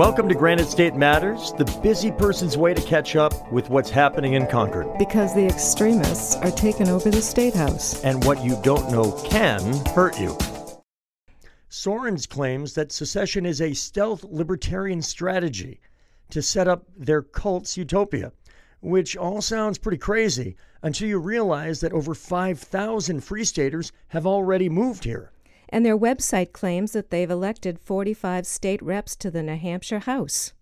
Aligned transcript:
Welcome 0.00 0.30
to 0.30 0.34
Granite 0.34 0.68
State 0.68 0.94
Matters, 0.94 1.52
the 1.58 1.66
busy 1.82 2.10
person's 2.10 2.56
way 2.56 2.72
to 2.72 2.80
catch 2.80 3.16
up 3.16 3.52
with 3.52 3.68
what's 3.68 3.90
happening 3.90 4.32
in 4.32 4.46
Concord. 4.46 4.96
Because 4.96 5.34
the 5.34 5.44
extremists 5.44 6.36
are 6.36 6.50
taking 6.50 6.88
over 6.88 7.10
the 7.10 7.20
State 7.20 7.52
House. 7.52 8.02
And 8.02 8.24
what 8.24 8.42
you 8.42 8.58
don't 8.62 8.90
know 8.90 9.12
can 9.28 9.60
hurt 9.88 10.18
you. 10.18 10.38
Sorens 11.68 12.26
claims 12.26 12.72
that 12.72 12.92
secession 12.92 13.44
is 13.44 13.60
a 13.60 13.74
stealth 13.74 14.24
libertarian 14.24 15.02
strategy 15.02 15.82
to 16.30 16.40
set 16.40 16.66
up 16.66 16.86
their 16.96 17.20
cult's 17.20 17.76
utopia, 17.76 18.32
which 18.80 19.18
all 19.18 19.42
sounds 19.42 19.76
pretty 19.76 19.98
crazy 19.98 20.56
until 20.82 21.08
you 21.08 21.18
realize 21.18 21.80
that 21.80 21.92
over 21.92 22.14
5,000 22.14 23.20
Free 23.20 23.44
Staters 23.44 23.92
have 24.08 24.26
already 24.26 24.70
moved 24.70 25.04
here. 25.04 25.30
And 25.70 25.86
their 25.86 25.96
website 25.96 26.52
claims 26.52 26.92
that 26.92 27.10
they've 27.10 27.30
elected 27.30 27.78
45 27.78 28.46
state 28.46 28.82
reps 28.82 29.16
to 29.16 29.30
the 29.30 29.42
New 29.42 29.56
Hampshire 29.56 30.00
House. 30.00 30.52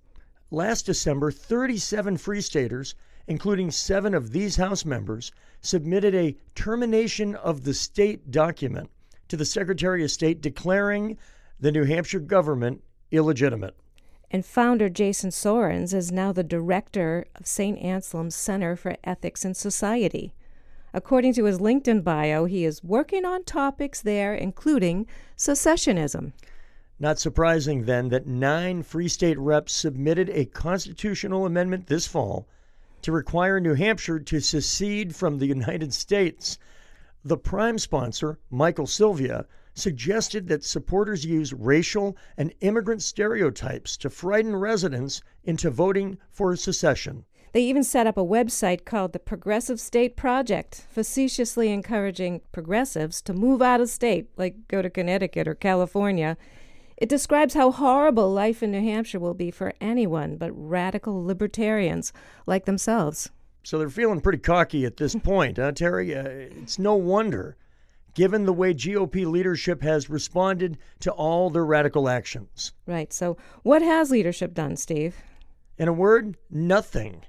Last 0.50 0.86
December, 0.86 1.30
37 1.30 2.18
Free 2.18 2.40
Staters, 2.40 2.94
including 3.26 3.70
seven 3.70 4.14
of 4.14 4.32
these 4.32 4.56
House 4.56 4.84
members, 4.84 5.32
submitted 5.60 6.14
a 6.14 6.36
termination 6.54 7.34
of 7.34 7.64
the 7.64 7.74
state 7.74 8.30
document 8.30 8.90
to 9.28 9.36
the 9.36 9.44
Secretary 9.44 10.04
of 10.04 10.10
State 10.10 10.40
declaring 10.40 11.18
the 11.60 11.72
New 11.72 11.84
Hampshire 11.84 12.20
government 12.20 12.82
illegitimate. 13.10 13.76
And 14.30 14.44
founder 14.44 14.90
Jason 14.90 15.30
Sorens 15.30 15.94
is 15.94 16.12
now 16.12 16.32
the 16.32 16.44
director 16.44 17.26
of 17.34 17.46
St. 17.46 17.78
Anselm's 17.78 18.34
Center 18.34 18.76
for 18.76 18.96
Ethics 19.02 19.44
and 19.44 19.56
Society. 19.56 20.34
According 20.94 21.34
to 21.34 21.44
his 21.44 21.58
LinkedIn 21.58 22.02
bio, 22.02 22.46
he 22.46 22.64
is 22.64 22.82
working 22.82 23.24
on 23.24 23.44
topics 23.44 24.00
there, 24.00 24.34
including 24.34 25.06
secessionism. 25.36 26.32
Not 26.98 27.18
surprising, 27.18 27.84
then, 27.84 28.08
that 28.08 28.26
nine 28.26 28.82
Free 28.82 29.08
State 29.08 29.38
reps 29.38 29.72
submitted 29.72 30.30
a 30.30 30.46
constitutional 30.46 31.46
amendment 31.46 31.86
this 31.86 32.06
fall 32.06 32.48
to 33.02 33.12
require 33.12 33.60
New 33.60 33.74
Hampshire 33.74 34.18
to 34.18 34.40
secede 34.40 35.14
from 35.14 35.38
the 35.38 35.46
United 35.46 35.94
States. 35.94 36.58
The 37.24 37.36
prime 37.36 37.78
sponsor, 37.78 38.38
Michael 38.50 38.86
Sylvia, 38.86 39.46
suggested 39.74 40.48
that 40.48 40.64
supporters 40.64 41.24
use 41.24 41.52
racial 41.52 42.16
and 42.36 42.52
immigrant 42.60 43.02
stereotypes 43.02 43.96
to 43.98 44.10
frighten 44.10 44.56
residents 44.56 45.22
into 45.44 45.70
voting 45.70 46.18
for 46.30 46.56
secession. 46.56 47.24
They 47.52 47.62
even 47.62 47.84
set 47.84 48.06
up 48.06 48.16
a 48.16 48.24
website 48.24 48.84
called 48.84 49.12
the 49.12 49.18
Progressive 49.18 49.80
State 49.80 50.16
Project, 50.16 50.86
facetiously 50.90 51.70
encouraging 51.72 52.42
progressives 52.52 53.22
to 53.22 53.32
move 53.32 53.62
out 53.62 53.80
of 53.80 53.88
state, 53.88 54.28
like 54.36 54.68
go 54.68 54.82
to 54.82 54.90
Connecticut 54.90 55.48
or 55.48 55.54
California. 55.54 56.36
It 56.98 57.08
describes 57.08 57.54
how 57.54 57.70
horrible 57.70 58.30
life 58.32 58.62
in 58.62 58.72
New 58.72 58.82
Hampshire 58.82 59.20
will 59.20 59.34
be 59.34 59.50
for 59.50 59.72
anyone 59.80 60.36
but 60.36 60.50
radical 60.52 61.24
libertarians 61.24 62.12
like 62.44 62.64
themselves. 62.64 63.30
So 63.62 63.78
they're 63.78 63.88
feeling 63.88 64.20
pretty 64.20 64.38
cocky 64.38 64.84
at 64.84 64.96
this 64.96 65.14
point, 65.22 65.56
huh, 65.58 65.72
Teri? 65.72 66.16
Uh, 66.16 66.58
it's 66.60 66.78
no 66.78 66.96
wonder, 66.96 67.56
given 68.14 68.44
the 68.44 68.52
way 68.52 68.74
GOP 68.74 69.24
leadership 69.26 69.80
has 69.82 70.10
responded 70.10 70.76
to 71.00 71.12
all 71.12 71.50
their 71.50 71.64
radical 71.64 72.08
actions. 72.08 72.72
Right. 72.86 73.12
So, 73.12 73.36
what 73.62 73.80
has 73.80 74.10
leadership 74.10 74.52
done, 74.52 74.76
Steve? 74.76 75.16
In 75.78 75.86
a 75.88 75.92
word, 75.92 76.36
nothing. 76.50 77.22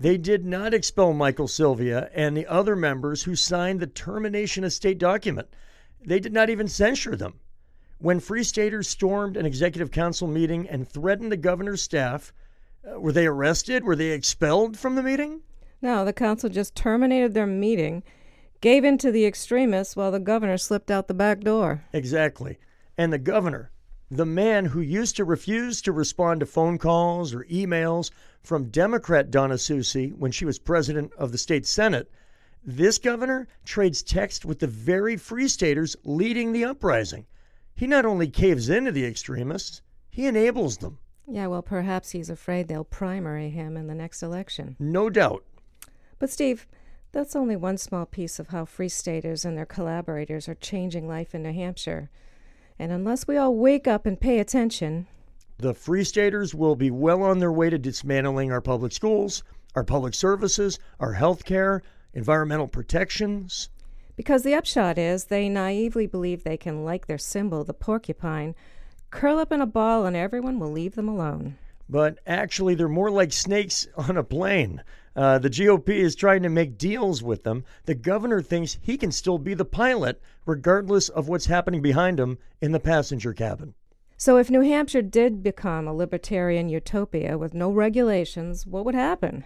they 0.00 0.16
did 0.16 0.44
not 0.46 0.72
expel 0.74 1.12
Michael 1.12 1.46
Sylvia 1.46 2.10
and 2.14 2.36
the 2.36 2.46
other 2.46 2.74
members 2.74 3.22
who 3.22 3.36
signed 3.36 3.80
the 3.80 3.86
termination 3.86 4.64
of 4.64 4.72
state 4.72 4.98
document. 4.98 5.48
They 6.04 6.18
did 6.18 6.32
not 6.32 6.50
even 6.50 6.68
censure 6.68 7.16
them. 7.16 7.34
When 7.98 8.18
Free 8.18 8.42
Staters 8.42 8.88
stormed 8.88 9.36
an 9.36 9.46
executive 9.46 9.90
council 9.90 10.26
meeting 10.26 10.68
and 10.68 10.88
threatened 10.88 11.30
the 11.30 11.36
governor's 11.36 11.82
staff, 11.82 12.32
uh, 12.84 12.98
were 12.98 13.12
they 13.12 13.26
arrested? 13.26 13.84
Were 13.84 13.94
they 13.94 14.10
expelled 14.10 14.76
from 14.76 14.94
the 14.96 15.02
meeting? 15.02 15.42
No, 15.80 16.04
the 16.04 16.12
council 16.12 16.48
just 16.48 16.74
terminated 16.74 17.34
their 17.34 17.46
meeting, 17.46 18.02
gave 18.60 18.84
in 18.84 18.98
to 18.98 19.12
the 19.12 19.26
extremists 19.26 19.96
while 19.96 20.10
the 20.10 20.20
governor 20.20 20.56
slipped 20.56 20.90
out 20.90 21.08
the 21.08 21.14
back 21.14 21.40
door. 21.40 21.84
Exactly. 21.92 22.58
And 22.96 23.12
the 23.12 23.18
governor, 23.18 23.71
the 24.12 24.26
man 24.26 24.66
who 24.66 24.82
used 24.82 25.16
to 25.16 25.24
refuse 25.24 25.80
to 25.80 25.90
respond 25.90 26.40
to 26.40 26.46
phone 26.46 26.76
calls 26.76 27.32
or 27.32 27.44
emails 27.44 28.10
from 28.42 28.68
Democrat 28.68 29.30
Donna 29.30 29.54
Soucy 29.54 30.14
when 30.14 30.30
she 30.30 30.44
was 30.44 30.58
president 30.58 31.10
of 31.14 31.32
the 31.32 31.38
state 31.38 31.64
Senate, 31.64 32.10
this 32.62 32.98
governor 32.98 33.48
trades 33.64 34.02
text 34.02 34.44
with 34.44 34.58
the 34.58 34.66
very 34.66 35.16
free 35.16 35.48
staters 35.48 35.96
leading 36.04 36.52
the 36.52 36.62
uprising. 36.62 37.24
He 37.74 37.86
not 37.86 38.04
only 38.04 38.28
caves 38.28 38.68
into 38.68 38.92
the 38.92 39.06
extremists, 39.06 39.80
he 40.10 40.26
enables 40.26 40.76
them. 40.76 40.98
Yeah, 41.26 41.46
well, 41.46 41.62
perhaps 41.62 42.10
he's 42.10 42.28
afraid 42.28 42.68
they'll 42.68 42.84
primary 42.84 43.48
him 43.48 43.78
in 43.78 43.86
the 43.86 43.94
next 43.94 44.22
election. 44.22 44.76
No 44.78 45.08
doubt. 45.08 45.42
But, 46.18 46.28
Steve, 46.28 46.66
that's 47.12 47.34
only 47.34 47.56
one 47.56 47.78
small 47.78 48.04
piece 48.04 48.38
of 48.38 48.48
how 48.48 48.66
Free 48.66 48.90
Staters 48.90 49.46
and 49.46 49.56
their 49.56 49.64
collaborators 49.64 50.50
are 50.50 50.54
changing 50.54 51.08
life 51.08 51.34
in 51.34 51.42
New 51.42 51.52
Hampshire. 51.54 52.10
And 52.82 52.90
unless 52.90 53.28
we 53.28 53.36
all 53.36 53.54
wake 53.54 53.86
up 53.86 54.06
and 54.06 54.20
pay 54.20 54.40
attention, 54.40 55.06
the 55.56 55.72
Free 55.72 56.02
Staters 56.02 56.52
will 56.52 56.74
be 56.74 56.90
well 56.90 57.22
on 57.22 57.38
their 57.38 57.52
way 57.52 57.70
to 57.70 57.78
dismantling 57.78 58.50
our 58.50 58.60
public 58.60 58.90
schools, 58.90 59.44
our 59.76 59.84
public 59.84 60.14
services, 60.14 60.80
our 60.98 61.12
health 61.12 61.44
care, 61.44 61.84
environmental 62.12 62.66
protections. 62.66 63.68
Because 64.16 64.42
the 64.42 64.54
upshot 64.54 64.98
is 64.98 65.26
they 65.26 65.48
naively 65.48 66.08
believe 66.08 66.42
they 66.42 66.56
can 66.56 66.84
like 66.84 67.06
their 67.06 67.18
symbol, 67.18 67.62
the 67.62 67.72
porcupine, 67.72 68.56
curl 69.12 69.38
up 69.38 69.52
in 69.52 69.60
a 69.60 69.66
ball 69.66 70.04
and 70.04 70.16
everyone 70.16 70.58
will 70.58 70.72
leave 70.72 70.96
them 70.96 71.08
alone. 71.08 71.56
But 71.88 72.18
actually, 72.26 72.74
they're 72.74 72.88
more 72.88 73.12
like 73.12 73.32
snakes 73.32 73.86
on 73.96 74.16
a 74.16 74.24
plane. 74.24 74.82
Uh, 75.14 75.38
the 75.38 75.50
GOP 75.50 75.90
is 75.90 76.14
trying 76.14 76.42
to 76.42 76.48
make 76.48 76.78
deals 76.78 77.22
with 77.22 77.44
them. 77.44 77.64
The 77.84 77.94
governor 77.94 78.40
thinks 78.40 78.78
he 78.80 78.96
can 78.96 79.12
still 79.12 79.38
be 79.38 79.52
the 79.52 79.64
pilot, 79.64 80.20
regardless 80.46 81.10
of 81.10 81.28
what's 81.28 81.46
happening 81.46 81.82
behind 81.82 82.18
him 82.18 82.38
in 82.62 82.72
the 82.72 82.80
passenger 82.80 83.34
cabin. 83.34 83.74
So, 84.16 84.38
if 84.38 84.50
New 84.50 84.62
Hampshire 84.62 85.02
did 85.02 85.42
become 85.42 85.86
a 85.86 85.94
libertarian 85.94 86.68
utopia 86.68 87.36
with 87.36 87.52
no 87.52 87.70
regulations, 87.70 88.66
what 88.66 88.84
would 88.84 88.94
happen? 88.94 89.44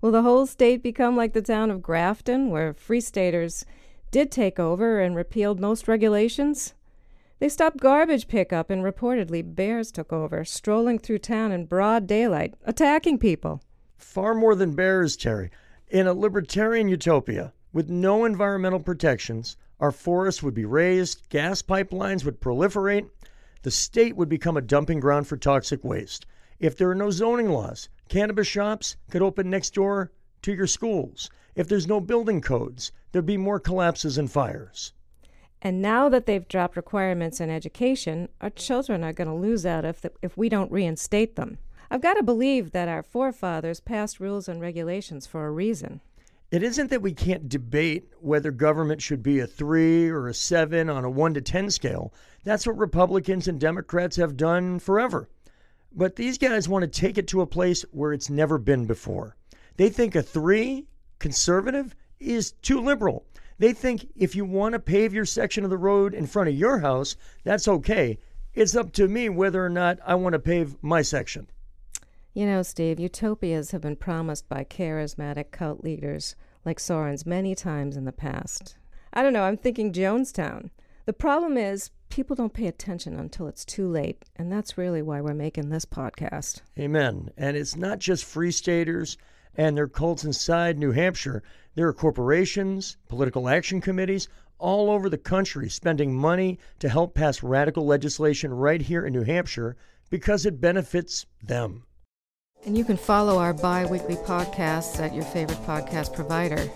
Will 0.00 0.12
the 0.12 0.22
whole 0.22 0.46
state 0.46 0.82
become 0.82 1.16
like 1.16 1.32
the 1.32 1.42
town 1.42 1.70
of 1.70 1.82
Grafton, 1.82 2.50
where 2.50 2.74
Free 2.74 3.00
Staters 3.00 3.64
did 4.10 4.30
take 4.30 4.60
over 4.60 5.00
and 5.00 5.16
repealed 5.16 5.58
most 5.58 5.88
regulations? 5.88 6.74
They 7.38 7.48
stopped 7.48 7.78
garbage 7.78 8.28
pickup, 8.28 8.70
and 8.70 8.84
reportedly 8.84 9.42
bears 9.42 9.90
took 9.90 10.12
over, 10.12 10.44
strolling 10.44 10.98
through 11.00 11.18
town 11.20 11.50
in 11.50 11.66
broad 11.66 12.06
daylight, 12.06 12.54
attacking 12.64 13.18
people 13.18 13.62
far 14.02 14.34
more 14.34 14.54
than 14.54 14.74
bears, 14.74 15.16
Teri. 15.16 15.50
In 15.88 16.06
a 16.06 16.14
libertarian 16.14 16.88
utopia 16.88 17.52
with 17.72 17.88
no 17.88 18.24
environmental 18.24 18.80
protections, 18.80 19.56
our 19.80 19.92
forests 19.92 20.42
would 20.42 20.54
be 20.54 20.64
razed, 20.64 21.28
gas 21.28 21.62
pipelines 21.62 22.24
would 22.24 22.40
proliferate, 22.40 23.08
the 23.62 23.70
state 23.70 24.16
would 24.16 24.28
become 24.28 24.56
a 24.56 24.60
dumping 24.60 25.00
ground 25.00 25.26
for 25.26 25.36
toxic 25.36 25.84
waste. 25.84 26.26
If 26.58 26.76
there 26.76 26.90
are 26.90 26.94
no 26.94 27.10
zoning 27.10 27.50
laws, 27.50 27.88
cannabis 28.08 28.46
shops 28.46 28.96
could 29.10 29.22
open 29.22 29.50
next 29.50 29.74
door 29.74 30.12
to 30.42 30.52
your 30.52 30.66
schools. 30.66 31.30
If 31.54 31.68
there's 31.68 31.86
no 31.86 32.00
building 32.00 32.40
codes, 32.40 32.92
there'd 33.12 33.26
be 33.26 33.36
more 33.36 33.60
collapses 33.60 34.18
and 34.18 34.30
fires. 34.30 34.92
And 35.60 35.80
now 35.80 36.08
that 36.08 36.26
they've 36.26 36.48
dropped 36.48 36.76
requirements 36.76 37.40
in 37.40 37.50
education, 37.50 38.28
our 38.40 38.50
children 38.50 39.04
are 39.04 39.12
going 39.12 39.28
to 39.28 39.34
lose 39.34 39.64
out 39.64 39.84
if, 39.84 40.00
the, 40.00 40.12
if 40.20 40.36
we 40.36 40.48
don't 40.48 40.72
reinstate 40.72 41.36
them. 41.36 41.58
I've 41.92 42.00
got 42.00 42.14
to 42.14 42.22
believe 42.22 42.70
that 42.70 42.88
our 42.88 43.02
forefathers 43.02 43.80
passed 43.80 44.18
rules 44.18 44.48
and 44.48 44.62
regulations 44.62 45.26
for 45.26 45.46
a 45.46 45.50
reason. 45.50 46.00
It 46.50 46.62
isn't 46.62 46.88
that 46.88 47.02
we 47.02 47.12
can't 47.12 47.50
debate 47.50 48.08
whether 48.18 48.50
government 48.50 49.02
should 49.02 49.22
be 49.22 49.40
a 49.40 49.46
three 49.46 50.08
or 50.08 50.26
a 50.26 50.32
seven 50.32 50.88
on 50.88 51.04
a 51.04 51.10
one 51.10 51.34
to 51.34 51.42
10 51.42 51.70
scale. 51.70 52.10
That's 52.44 52.66
what 52.66 52.78
Republicans 52.78 53.46
and 53.46 53.60
Democrats 53.60 54.16
have 54.16 54.38
done 54.38 54.78
forever. 54.78 55.28
But 55.94 56.16
these 56.16 56.38
guys 56.38 56.66
want 56.66 56.82
to 56.82 56.88
take 56.88 57.18
it 57.18 57.26
to 57.26 57.42
a 57.42 57.46
place 57.46 57.82
where 57.90 58.14
it's 58.14 58.30
never 58.30 58.56
been 58.56 58.86
before. 58.86 59.36
They 59.76 59.90
think 59.90 60.14
a 60.14 60.22
three, 60.22 60.86
conservative, 61.18 61.94
is 62.18 62.52
too 62.52 62.80
liberal. 62.80 63.26
They 63.58 63.74
think 63.74 64.08
if 64.16 64.34
you 64.34 64.46
want 64.46 64.72
to 64.72 64.78
pave 64.78 65.12
your 65.12 65.26
section 65.26 65.62
of 65.62 65.68
the 65.68 65.76
road 65.76 66.14
in 66.14 66.26
front 66.26 66.48
of 66.48 66.54
your 66.54 66.78
house, 66.78 67.16
that's 67.44 67.68
okay. 67.68 68.18
It's 68.54 68.74
up 68.74 68.92
to 68.94 69.08
me 69.08 69.28
whether 69.28 69.62
or 69.62 69.68
not 69.68 69.98
I 70.06 70.14
want 70.14 70.32
to 70.32 70.38
pave 70.38 70.74
my 70.80 71.02
section. 71.02 71.48
You 72.34 72.46
know, 72.46 72.62
Steve, 72.62 72.98
utopias 72.98 73.72
have 73.72 73.82
been 73.82 73.96
promised 73.96 74.48
by 74.48 74.64
charismatic 74.64 75.50
cult 75.50 75.84
leaders 75.84 76.34
like 76.64 76.78
Sorens 76.78 77.26
many 77.26 77.54
times 77.54 77.94
in 77.94 78.06
the 78.06 78.12
past. 78.12 78.74
I 79.12 79.22
don't 79.22 79.34
know, 79.34 79.42
I'm 79.42 79.58
thinking 79.58 79.92
Jonestown. 79.92 80.70
The 81.04 81.12
problem 81.12 81.58
is, 81.58 81.90
people 82.08 82.34
don't 82.34 82.54
pay 82.54 82.68
attention 82.68 83.18
until 83.18 83.48
it's 83.48 83.66
too 83.66 83.86
late, 83.86 84.24
and 84.34 84.50
that's 84.50 84.78
really 84.78 85.02
why 85.02 85.20
we're 85.20 85.34
making 85.34 85.68
this 85.68 85.84
podcast. 85.84 86.62
Amen. 86.78 87.28
And 87.36 87.54
it's 87.54 87.76
not 87.76 87.98
just 87.98 88.24
free 88.24 88.50
staters 88.50 89.18
and 89.54 89.76
their 89.76 89.86
cults 89.86 90.24
inside 90.24 90.78
New 90.78 90.92
Hampshire. 90.92 91.42
There 91.74 91.86
are 91.86 91.92
corporations, 91.92 92.96
political 93.08 93.46
action 93.46 93.82
committees 93.82 94.28
all 94.56 94.90
over 94.90 95.10
the 95.10 95.18
country 95.18 95.68
spending 95.68 96.14
money 96.14 96.58
to 96.78 96.88
help 96.88 97.14
pass 97.14 97.42
radical 97.42 97.84
legislation 97.84 98.54
right 98.54 98.80
here 98.80 99.04
in 99.04 99.12
New 99.12 99.24
Hampshire 99.24 99.76
because 100.08 100.46
it 100.46 100.62
benefits 100.62 101.26
them. 101.42 101.84
And 102.64 102.78
you 102.78 102.84
can 102.84 102.96
follow 102.96 103.38
our 103.38 103.52
bi 103.52 103.84
weekly 103.86 104.14
podcasts 104.14 105.00
at 105.00 105.12
your 105.14 105.24
favorite 105.24 105.58
podcast 105.66 106.14
provider 106.14 106.70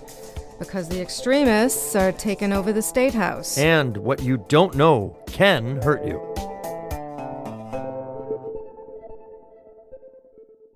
because 0.58 0.88
the 0.88 1.00
extremists 1.00 1.94
are 1.94 2.10
taking 2.12 2.52
over 2.52 2.72
the 2.72 2.82
State 2.82 3.14
House. 3.14 3.56
And 3.56 3.96
what 3.98 4.22
you 4.22 4.38
don't 4.48 4.74
know 4.74 5.16
can 5.26 5.80
hurt 5.82 6.04
you. 6.04 6.35